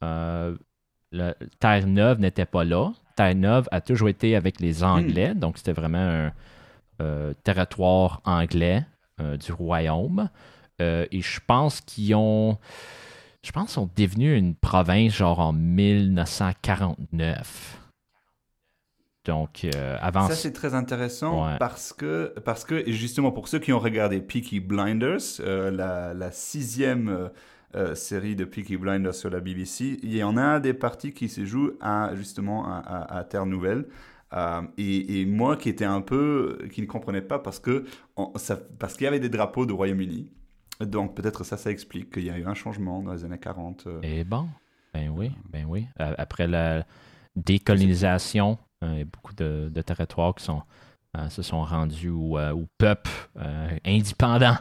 [0.03, 0.55] euh,
[1.11, 2.91] le- Terre-Neuve n'était pas là.
[3.15, 6.31] Terre-Neuve a toujours été avec les Anglais, donc c'était vraiment un
[7.01, 8.85] euh, territoire anglais
[9.19, 10.29] euh, du royaume.
[10.81, 12.57] Euh, et je pense qu'ils ont.
[13.43, 17.77] Je pense qu'ils sont devenus une province genre en 1949.
[19.25, 20.27] Donc, euh, avant.
[20.27, 21.57] Ça, c'est très intéressant Ouais.
[21.59, 26.31] parce, que, parce que, justement, pour ceux qui ont regardé Peaky Blinders, euh, la, la
[26.31, 27.29] sixième
[27.75, 31.29] euh, série de Peaky Blinders sur la BBC, il y en a des parties qui
[31.29, 33.85] se joue à, justement à, Terre Nouvelle.
[34.33, 37.85] Euh, et, moi qui étais un peu, qui ne comprenais pas parce que
[38.77, 40.29] parce qu'il y avait des drapeaux du Royaume-Uni.
[40.81, 43.87] Donc peut-être ça, ça explique qu'il y a eu un changement dans les années 40.
[43.87, 43.99] euh.
[44.03, 44.49] Et bon,
[44.93, 45.87] ben oui, ben oui.
[45.97, 46.85] Après la
[47.37, 50.61] décolonisation, beaucoup de, territoires qui sont,
[51.29, 53.11] se sont rendus au, au peuple
[53.85, 54.57] indépendant.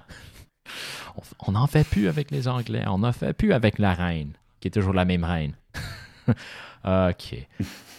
[1.46, 4.68] On- n'en fait plus avec les Anglais, on n'en fait plus avec la reine, qui
[4.68, 5.54] est toujours la même reine.
[6.84, 7.46] ok.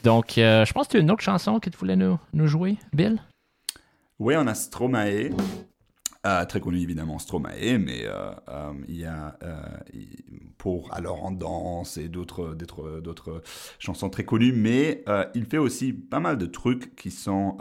[0.04, 2.78] Donc, euh, je pense que tu as une autre chanson que tu voulais nous, jouer,
[2.94, 3.22] Bill?
[4.20, 5.30] Oui, on a Stromae,
[6.26, 8.32] euh, très connu évidemment Stromae, mais euh,
[8.88, 9.38] il y a
[10.58, 13.42] pour Alors en danse et d'autres d'autres
[13.80, 15.04] chansons très connues, mais
[15.34, 17.58] il fait aussi pas mal de trucs qui sont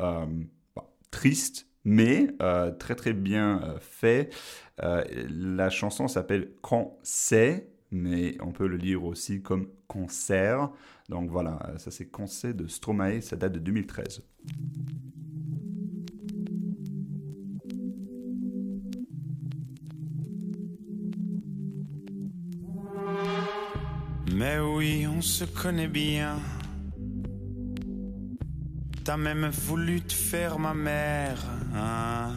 [1.11, 4.35] tristes, mais euh, très très bien euh, faits.
[4.83, 10.71] Euh, la chanson s'appelle Quand c'est, mais on peut le lire aussi comme concert.
[11.09, 14.23] Donc voilà, ça c'est Concert de Stromae, ça date de 2013.
[24.37, 26.39] Mais oui, on se connaît bien.
[29.11, 31.43] T'as même voulu te faire ma mère.
[31.75, 32.31] hein.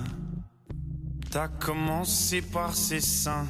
[1.30, 3.46] T'as commencé par ses seins.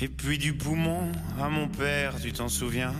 [0.00, 2.94] Et puis du poumon à mon père, tu t'en souviens?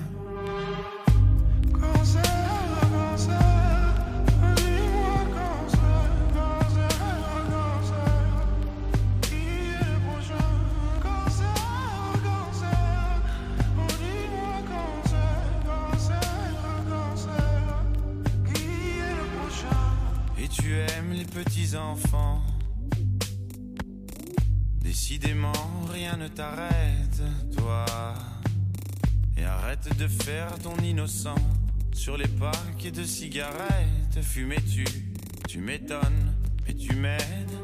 [21.32, 22.42] Aimes les petits enfants
[24.80, 25.52] Décidément,
[25.90, 27.22] rien ne t'arrête,
[27.56, 27.84] toi.
[29.36, 31.34] Et arrête de faire ton innocent
[31.92, 34.20] sur les paquets de cigarettes.
[34.20, 34.84] Fumais-tu,
[35.48, 36.34] tu m'étonnes,
[36.66, 37.61] mais tu m'aides.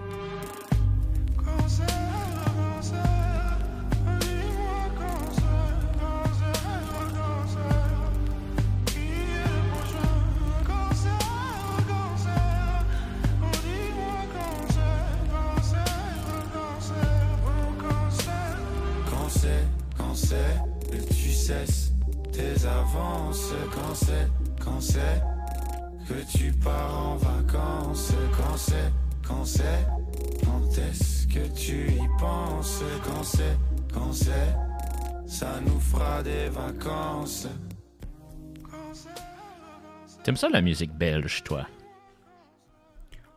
[40.28, 41.66] T'aimes ça la musique belge, toi?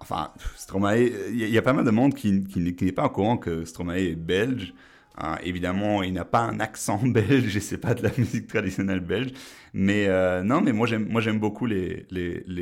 [0.02, 3.64] Enfin, Stromae, il y, a- pas mal de monde qui, n'est pas au courant que
[3.64, 4.74] Stromae est belge.
[5.18, 9.00] Hein, évidemment, il n'a pas un accent belge et c'est pas de la musique traditionnelle
[9.00, 9.32] belge.
[9.74, 12.06] Mais euh, non, mais moi j'aime, beaucoup les,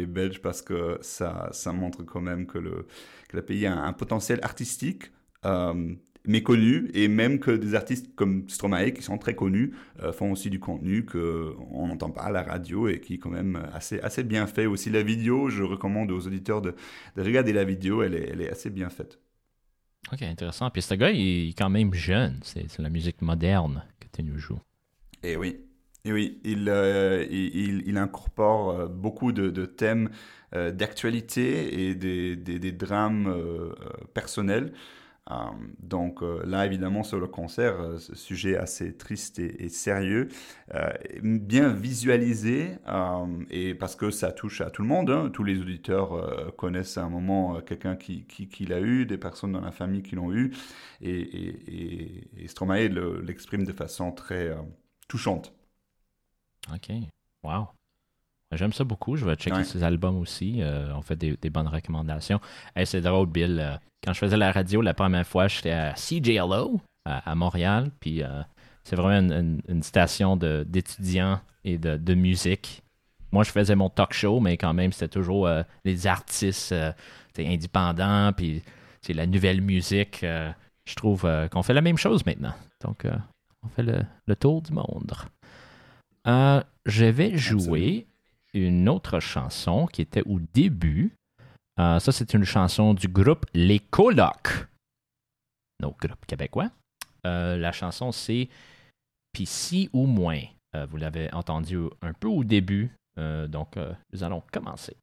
[0.07, 2.85] Belges parce que ça, montre quand même que le,
[3.29, 5.11] que le pays a un, potentiel artistique
[5.43, 5.95] euh,
[6.29, 10.49] méconnu et même que des artistes comme Stromae qui sont très connus euh, font aussi
[10.49, 13.99] du contenu que on n'entend pas à la radio et qui est quand même assez,
[14.01, 14.65] assez bien fait.
[14.67, 16.75] Aussi la vidéo, je recommande aux auditeurs de,
[17.17, 19.19] de regarder la vidéo, elle est, elle est assez bien faite.
[20.13, 20.69] Ok, intéressant.
[20.69, 22.39] Puis ce gars, il est quand même jeune.
[22.43, 24.59] C'est c'est la musique moderne que tu nous joues.
[25.23, 25.57] Et oui,
[26.05, 30.09] et oui, il, euh, il, il- incorpore euh, beaucoup de, de thèmes
[30.55, 33.33] euh, d'actualité et des, des, des drames
[34.13, 34.71] personnels.
[35.31, 35.35] Euh,
[35.79, 40.29] donc euh, là, évidemment, sur le concert, euh, ce sujet assez triste et, sérieux,
[41.23, 42.77] bien visualisé,
[43.49, 45.09] et parce que ça touche à tout le monde.
[45.09, 45.29] hein.
[45.31, 48.25] Tous les auditeurs connaissent à un moment quelqu'un qui,
[48.67, 50.51] l'a eu, des personnes dans la famille qui l'ont eu,
[51.01, 54.55] et, et, et, Stromae le- l'exprime de façon très
[55.07, 55.53] touchante.
[56.73, 56.89] Ok.
[57.43, 57.78] Wow.
[58.51, 59.15] J'aime ça beaucoup.
[59.15, 59.63] Je vais checker Ouais.
[59.63, 60.61] ses albums aussi.
[60.61, 62.39] Euh, on fait des, des bonnes recommandations.
[62.75, 63.59] Hey, c'est drôle, Bill.
[63.59, 67.91] euh, quand je faisais la radio la première fois, j'étais à CJLO à, à Montréal.
[67.99, 68.41] Puis euh,
[68.83, 72.81] c'est vraiment une, une- une station d'étudiants et de, de musique.
[73.31, 75.47] Moi, je faisais mon talk show, mais quand même, c'était toujours
[75.85, 76.73] les artistes
[77.37, 78.33] indépendants.
[78.35, 78.63] Puis
[79.01, 80.21] c'est la nouvelle musique.
[80.21, 82.53] je trouve qu'on fait la même chose maintenant.
[82.83, 83.05] Donc,
[83.63, 85.13] on fait le, le tour du monde.
[86.25, 88.07] Je vais jouer
[88.53, 91.13] une autre chanson qui était au début.
[91.79, 94.67] Euh, ça, c'est une chanson du groupe Les Colocs,
[95.81, 96.69] notre groupe québécois.
[97.25, 98.49] Euh, la chanson, c'est
[99.31, 100.41] Pis si ou moins.
[100.75, 102.91] Euh, vous l'avez entendu un peu au début.
[103.49, 103.77] Donc,
[104.13, 104.95] nous allons commencer.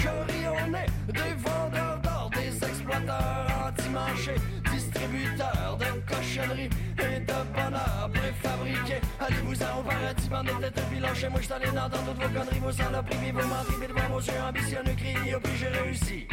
[0.00, 4.40] Des vendeurs d'or, des exploiteurs anti-manchés,
[4.72, 9.00] distributeurs de cochonneries et de bonheur préfabriqué.
[9.20, 11.24] Allez-vous-en au paradis, bande de têtes bilanches.
[11.30, 14.42] Moi, je t'en ai d'entendre toutes vos conneries, vos saloperies, vos menteries, devant vos yeux
[14.48, 16.28] ambitionneux, criez, puis j'ai réussi.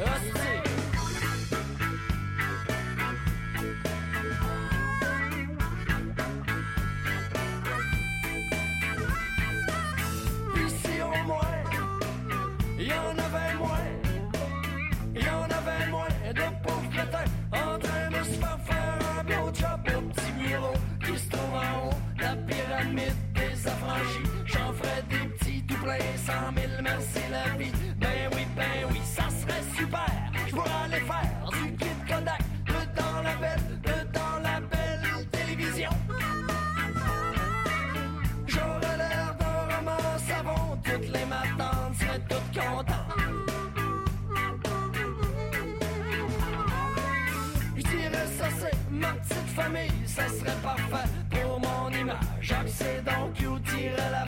[0.00, 0.87] Hostie.
[25.88, 26.84] plein cent mille,
[27.30, 27.72] la vie.
[27.98, 30.12] Ben oui, ben oui, ça serait super.
[30.46, 35.26] Je pourrais aller faire du kit Kodak, de dans la belle, de dans la belle
[35.30, 35.90] télévision.
[38.46, 43.16] J'aurais l'air d'un roman savon, toutes les matins seraient toutes contentes.
[47.76, 52.16] Je dirais ça c'est ma petite famille, ça serait parfait pour mon image.
[52.40, 54.27] J'accède donc, you tirer la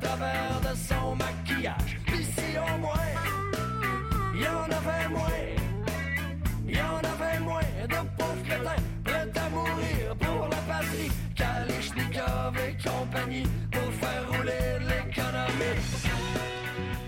[0.00, 1.98] travers de son maquillage.
[2.08, 2.92] Ici au moins,
[4.34, 5.28] il y en avait moins.
[6.68, 11.10] Il y en avait moins de pauvres crétins prêts à mourir pour la patrie.
[11.34, 15.80] Kalishnikov et compagnie pour faire rouler l'économie.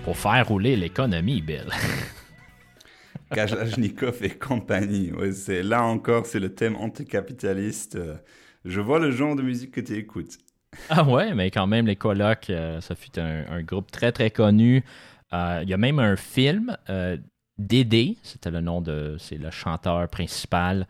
[0.05, 1.71] Pour faire rouler l'économie, Bill.
[3.35, 5.13] Kalashnikov et compagnie.
[5.13, 7.97] Ouais, c'est là encore, c'est le thème anticapitaliste.
[7.97, 8.17] Euh,
[8.65, 10.39] je vois le genre de musique que tu écoutes.
[10.89, 14.85] Ah ouais, mais quand même, les colocs, euh, ça fut un, groupe très très connu.
[15.33, 17.17] Euh, Il y a même un film, euh,
[17.59, 20.87] Dédé, c'était le nom de, c'est le chanteur principal.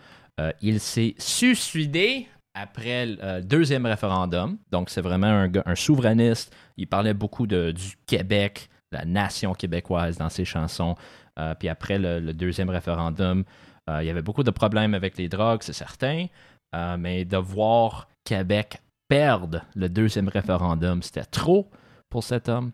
[0.63, 4.57] Il s'est suicidé après le deuxième référendum.
[4.71, 6.57] Donc c'est vraiment un, un souverainiste.
[6.79, 10.95] Il parlait beaucoup de, du Québec, la nation québécoise dans ses chansons.
[11.59, 13.45] Puis après le, deuxième référendum,
[13.89, 16.27] il y avait beaucoup de problèmes avec les drogues, c'est certain.
[16.73, 18.81] Mais de voir Québec
[19.11, 21.69] perdre le deuxième référendum, c'était trop
[22.09, 22.71] pour cet homme.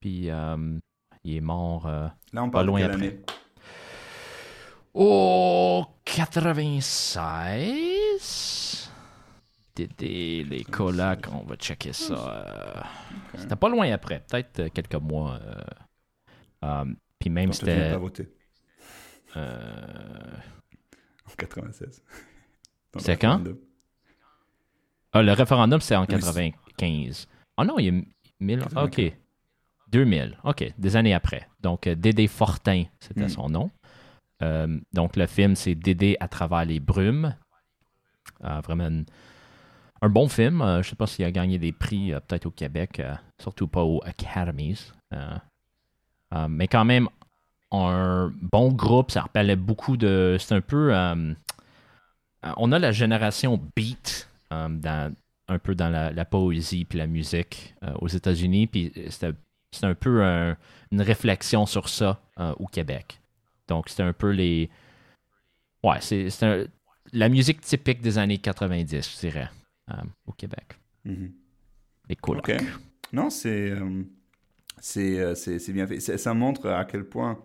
[0.00, 0.78] Puis euh,
[1.24, 2.94] il est mort euh, Là, on pas loin après.
[3.08, 3.20] année?
[4.94, 8.90] Au 96.
[9.74, 12.14] Dédé, les colocs, on va checker ça.
[12.14, 12.80] euh,
[13.36, 15.40] C'était pas loin après, peut-être euh, quelques mois.
[17.18, 17.98] Puis même c'était.
[19.36, 20.36] euh,
[21.26, 22.02] en 96.
[22.92, 23.40] Dans le C'est quand?
[25.12, 27.26] Ah, le référendum, c'est en Oui, 95.
[27.56, 28.02] Ah non, il y a
[28.40, 28.64] 1000.
[28.76, 29.00] OK.
[29.88, 30.38] 2000.
[30.44, 30.72] OK.
[30.78, 31.46] Des années après.
[31.60, 33.28] Donc, euh, Dédé Fortin, c'était Hmm.
[33.28, 33.70] son nom.
[34.42, 37.34] Euh, donc, le film, c'est Dédé à travers les brumes.
[38.44, 39.04] Euh, vraiment une-
[40.00, 40.62] un bon film.
[40.62, 43.02] Euh, je ne sais pas s'il a gagné des prix, peut-être au Québec,
[43.40, 44.92] surtout pas aux Academies.
[46.48, 47.08] Mais quand même,
[47.70, 49.10] un bon groupe.
[49.10, 50.36] Ça rappelait beaucoup de.
[50.40, 50.92] C'est un peu.
[52.56, 54.28] on a la génération beat
[54.68, 55.14] dans,
[55.48, 58.66] un peu dans la, la poésie puis la musique euh, aux États-Unis.
[58.66, 59.32] Puis c'était
[59.72, 60.56] c'était un peu un-
[60.90, 63.20] une réflexion sur ça euh, au Québec.
[63.68, 64.68] Donc c'était un peu les.
[65.82, 66.68] Ouais, c'est c'est
[67.12, 69.48] la musique typique des années 90, je dirais,
[69.90, 69.94] euh,
[70.26, 70.78] au Québec.
[71.04, 71.32] Mhm.
[72.08, 72.50] Les colocs.
[73.12, 74.02] Non, c'est euh,
[74.80, 76.00] c'est euh, c'est c'est bien fait.
[76.00, 77.38] C'est- Ça montre à quel point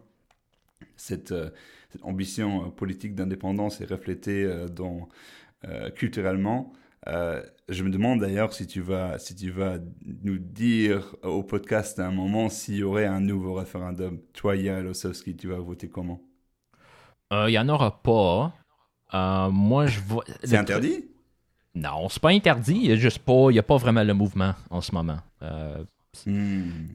[0.95, 1.49] cette, euh,
[1.91, 5.07] cette ambition euh, politique d'indépendance est reflétée euh, dans,
[5.65, 6.71] euh, culturellement.
[7.07, 9.77] Euh, je me demande d'ailleurs si tu vas si tu vas
[10.23, 14.19] nous dire au podcast à un moment s'il y aurait un nouveau référendum.
[14.33, 16.21] Toi, Yael Ossowski, tu vas voter comment?
[17.31, 18.53] Euh, Il y en aura pas.
[19.13, 20.23] Euh, moi, je vois.
[20.43, 21.05] C'est interdit?
[21.75, 22.75] Non, c'est pas interdit.
[22.75, 23.51] Il y a juste pas.
[23.51, 25.19] N'y a pas vraiment le mouvement en ce moment.
[25.43, 25.83] Euh,
[26.25, 26.87] Hmm,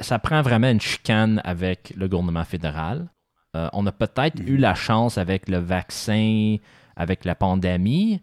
[0.00, 3.08] ça prend vraiment une chicane avec le gouvernement fédéral.
[3.56, 6.56] Euh, on a peut-être eu la chance avec le vaccin,
[6.96, 8.20] avec la pandémie,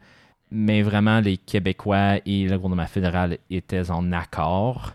[0.55, 4.93] mais vraiment les Québécois et le gouvernement fédéral étaient en accord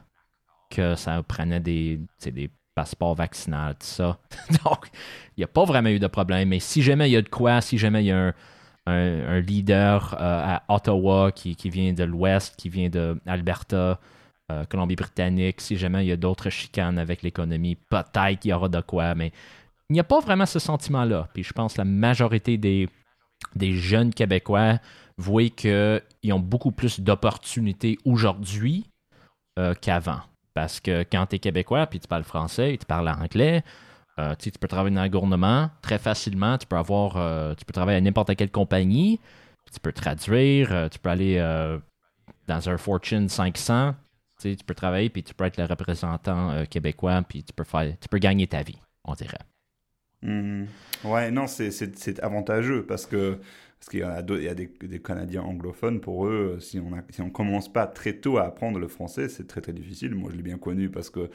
[0.70, 4.18] que ça prenait des, des passeports vaccinaux, tout ça.
[4.64, 4.86] Donc,
[5.36, 6.48] il n'y a pas vraiment eu de problème.
[6.48, 8.34] Mais si jamais il y a de quoi, si jamais il y a un,
[8.86, 13.98] un- un leader euh, à Ottawa qui, qui vient de l'Ouest, qui vient d'Alberta,
[14.50, 18.68] euh, Colombie-Britannique, si jamais il y a d'autres chicanes avec l'économie, peut-être qu'il y aura
[18.68, 19.32] de quoi, mais
[19.88, 21.28] il n'y a pas vraiment ce sentiment-là.
[21.34, 22.88] Puis je pense que la majorité des,
[23.56, 24.78] des jeunes Québécois
[25.20, 28.86] voient qu'ils ont beaucoup plus d'opportunités aujourd'hui
[29.58, 30.20] euh, qu'avant.
[30.54, 33.62] Parce que quand tu es Québécois, puis tu parles français, tu parles anglais,
[34.18, 37.72] euh, tu peux travailler dans le gouvernement très facilement, tu peux avoir, euh, tu peux
[37.72, 39.20] travailler à n'importe quelle compagnie,
[39.72, 41.38] tu peux traduire, tu peux aller
[42.48, 43.94] dans un Fortune 500,
[44.40, 48.08] tu peux travailler, puis tu peux être le représentant québécois, puis tu peux faire, tu
[48.08, 49.38] peux gagner ta vie, on dirait.
[50.22, 50.66] Mhm.
[51.04, 53.38] Ouais, non, c'est avantageux parce que
[53.80, 56.78] parce qu'il y a, d'autres- il y a des, des Canadiens anglophones, pour eux, si
[56.78, 59.72] on a, si on commence pas très tôt à apprendre le français, c'est très très
[59.72, 60.14] difficile.
[60.14, 61.30] Moi, je l'ai bien connu parce que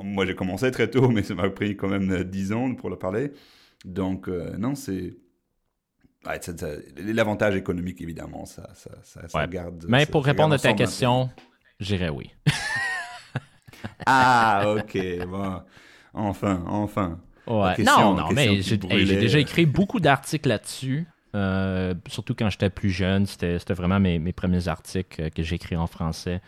[0.00, 2.88] moi, j'ai commencé très tôt, mais ça m'a pris quand même euh, 10 ans pour
[2.88, 3.32] le parler.
[3.84, 5.16] Donc, euh, non, c'est...
[6.26, 6.68] ouais, ça- ça-
[6.98, 9.48] L'avantage économique, évidemment, ça, ça, ça, Ouais.
[9.48, 9.84] garde...
[9.88, 11.30] Mais pour répondre à ta question,
[11.80, 12.30] j'irais oui.
[14.06, 15.62] Ah, ok, bon.
[16.14, 17.20] Enfin, enfin.
[17.46, 17.74] Ouais.
[17.76, 18.76] question- non, non, mais j'ai
[19.16, 21.06] déjà écrit beaucoup d'articles là-dessus.
[21.34, 25.56] Euh, surtout quand j'étais plus jeune, c'était vraiment mes, mes premiers articles euh, que j'ai
[25.56, 26.40] écrits en français.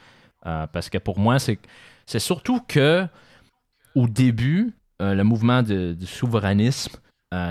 [0.46, 3.06] Euh, parce que pour moi, c'est surtout que
[3.94, 4.72] au début,
[5.02, 6.96] euh, le mouvement de- du souverainisme,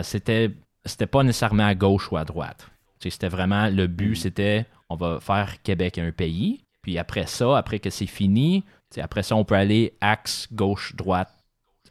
[0.03, 0.51] c'était
[0.86, 2.69] c'était pas nécessairement à gauche ou à droite.
[3.01, 6.61] C'était vraiment le but, c'était on va faire Québec un pays.
[6.82, 8.65] Puis après ça, après que c'est fini,
[8.97, 11.30] après ça, on peut aller axe gauche-droite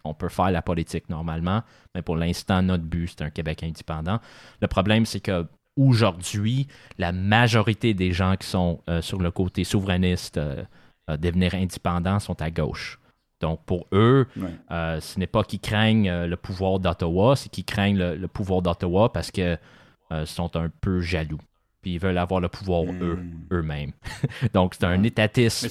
[0.04, 1.62] on peut faire la politique normalement,
[1.94, 4.18] mais pour l'instant, notre but, c'est un Québec indépendant.
[4.60, 5.46] Le problème, c'est que
[5.76, 6.66] aujourd'hui,
[6.98, 10.64] la majorité des gens qui sont euh, sur le côté souverainiste, euh,
[11.10, 12.98] euh, devenir indépendants, sont à gauche.
[13.40, 14.50] Donc, pour eux, Ouais.
[14.72, 18.28] euh, ce n'est pas qu'ils craignent euh, le pouvoir d'Ottawa, c'est qu'ils craignent le, le
[18.28, 19.56] pouvoir d'Ottawa parce que
[20.24, 21.38] sont un peu jaloux.
[21.82, 23.34] Puis ils veulent avoir le pouvoir eux, Hmm.
[23.52, 23.92] eux-mêmes.
[24.54, 25.68] Donc, c'est un étatisme.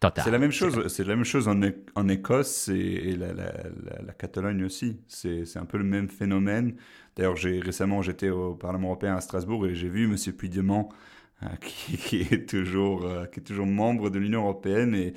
[0.00, 0.08] C'est...
[0.08, 0.24] total.
[0.24, 0.86] C'est la même chose.
[0.88, 3.52] C'est la même chose en, Écosse et, et la, la-
[3.84, 5.00] la- la Catalogne aussi.
[5.08, 6.76] C'est un peu le même phénomène.
[7.16, 10.88] D'ailleurs, j'ai récemment j'étais au Parlement européen à Strasbourg et j'ai vu Monsieur Puigdemont
[11.42, 15.14] euh, qui, qui est toujours euh, qui est toujours membre de l'Union européenne et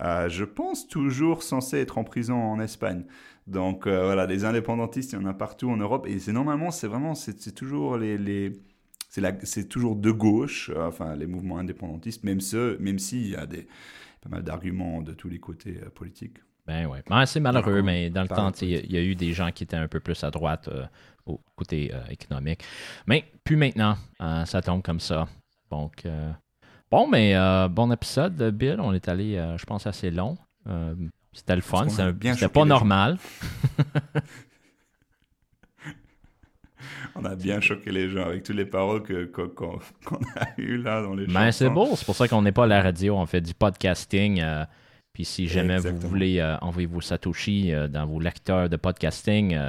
[0.00, 3.04] euh, je pense toujours censé être en prison en Espagne.
[3.46, 6.88] Donc voilà, des indépendantistes, il y en a partout en Europe et c'est normalement c'est
[6.88, 8.52] vraiment c'est toujours les, les
[9.44, 13.66] c'est toujours de gauche, enfin les mouvements indépendantistes, même ceux, même s'il y a des
[14.26, 16.38] pas mal d'arguments de tous les côtés euh, politiques.
[16.66, 17.02] Ben ouais.
[17.08, 19.32] Ben, c'est malheureux, mais dans le temps, il y a- il y, a eu des
[19.32, 20.84] gens qui étaient un peu plus à droite euh,
[21.24, 22.64] au côté euh, économique.
[23.06, 23.96] Mais plus maintenant,
[24.44, 25.28] ça tombe comme ça.
[25.70, 26.04] Donc,
[26.90, 27.34] bon, mais
[27.70, 28.80] bon épisode, Bill.
[28.80, 30.36] On est allé, je pense, assez long.
[31.32, 31.88] C'était le fun.
[31.88, 33.18] C'était pas normal.
[37.14, 39.78] On a bien choqué les gens avec toutes les paroles que qu'on
[40.36, 41.90] a eues là dans les Ben, c'est beau.
[41.96, 43.16] C'est pour ça qu'on n'est pas à la radio.
[43.16, 44.40] On fait du podcasting.
[44.40, 44.64] euh,
[45.12, 46.02] puis si jamais Exactement.
[46.02, 49.66] vous voulez euh, envoyer vos Satoshi euh, dans vos lecteurs de podcasting, euh,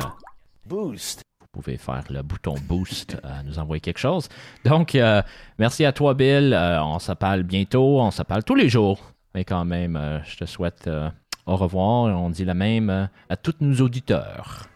[0.65, 1.22] Boost.
[1.41, 4.28] vous pouvez faire le bouton boost, euh, nous envoyer quelque chose.
[4.65, 5.22] Donc, euh,
[5.57, 6.53] merci à toi, Bill.
[6.53, 8.01] Euh, on s'appelle bientôt.
[8.01, 9.13] On s'appelle tous les jours.
[9.34, 11.09] Mais quand même, euh, je te souhaite euh,
[11.45, 12.05] au revoir.
[12.20, 14.68] On dit la même euh, à tous nos auditeurs.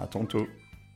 [0.00, 0.46] À tantôt.